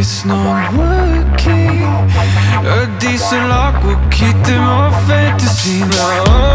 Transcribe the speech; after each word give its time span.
it's 0.00 0.24
not 0.24 0.72
working. 0.72 1.82
A 2.64 2.98
decent 2.98 3.48
lock 3.48 3.84
will 3.84 4.00
keep 4.10 4.36
them 4.46 4.62
all 4.62 4.90
fantasy. 5.06 5.80
Now 5.80 6.49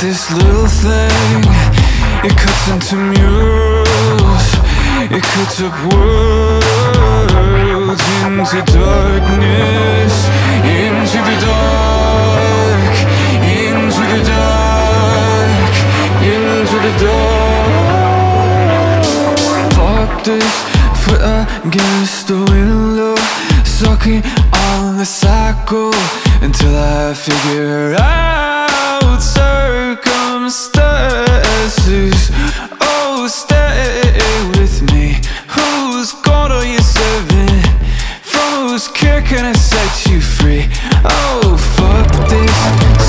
this 0.00 0.30
little 0.32 0.66
thing. 0.66 1.42
It 2.24 2.36
cuts 2.36 2.68
into 2.68 2.96
murals. 2.96 4.46
It 5.10 5.22
cuts 5.22 5.60
up 5.60 5.74
worlds 5.92 7.34
into 8.24 8.62
darkness, 8.72 10.14
into 10.64 11.18
the 11.28 11.36
dark, 11.44 12.94
into 13.44 14.02
the 14.12 14.20
dark, 14.32 15.74
into 16.32 16.76
the 16.86 16.92
dark. 17.04 17.44
Fuck 19.74 20.10
this 20.24 20.54
foot 21.04 21.22
against 21.64 22.28
the 22.28 22.38
window 22.50 23.14
Sucking 23.64 24.22
on 24.70 24.96
the 24.96 25.04
cycle 25.04 25.92
Until 26.40 26.76
I 26.76 27.14
figure 27.14 27.94
out 27.98 28.53
some 30.50 30.72
stairs 30.74 32.30
Oh, 32.80 33.26
stay 33.30 34.12
with 34.58 34.82
me 34.92 35.16
Whose 35.48 36.12
God 36.22 36.50
are 36.50 36.64
you 36.64 36.80
serving? 36.80 37.62
From 38.22 38.68
whose 38.68 38.88
care 38.88 39.22
can 39.22 39.44
I 39.44 39.52
set 39.52 40.10
you 40.10 40.20
free? 40.20 40.66
Oh, 41.04 41.56
fuck 41.76 42.08
this 42.28 42.56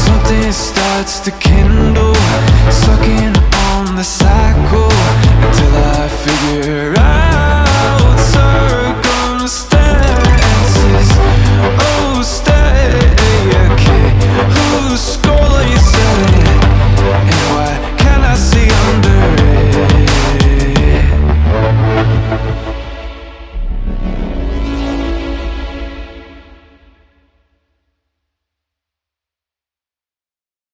Something 0.05 0.51
starts 0.51 1.19
to 1.21 1.31
kill 1.31 1.64